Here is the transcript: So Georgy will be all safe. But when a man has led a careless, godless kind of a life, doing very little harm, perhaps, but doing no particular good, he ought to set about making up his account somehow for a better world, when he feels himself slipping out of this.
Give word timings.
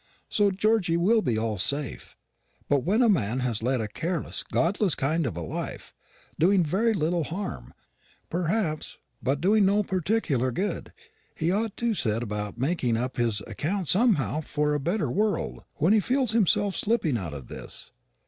So 0.29 0.49
Georgy 0.49 0.97
will 0.97 1.21
be 1.21 1.37
all 1.37 1.59
safe. 1.59 2.15
But 2.67 2.79
when 2.83 3.03
a 3.03 3.07
man 3.07 3.41
has 3.41 3.61
led 3.61 3.81
a 3.81 3.87
careless, 3.87 4.41
godless 4.41 4.95
kind 4.95 5.27
of 5.27 5.37
a 5.37 5.41
life, 5.41 5.93
doing 6.39 6.63
very 6.65 6.95
little 6.95 7.25
harm, 7.25 7.71
perhaps, 8.27 8.97
but 9.21 9.39
doing 9.41 9.63
no 9.63 9.83
particular 9.83 10.51
good, 10.51 10.91
he 11.35 11.51
ought 11.51 11.77
to 11.77 11.93
set 11.93 12.23
about 12.23 12.57
making 12.57 12.97
up 12.97 13.17
his 13.17 13.43
account 13.45 13.89
somehow 13.89 14.41
for 14.41 14.73
a 14.73 14.79
better 14.79 15.11
world, 15.11 15.61
when 15.75 15.93
he 15.93 15.99
feels 15.99 16.31
himself 16.31 16.75
slipping 16.75 17.15
out 17.15 17.35
of 17.35 17.47
this. 17.47 17.91